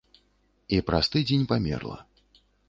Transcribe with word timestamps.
І 0.77 0.79
праз 0.87 1.09
тыдзень 1.17 1.45
памерла. 1.53 1.99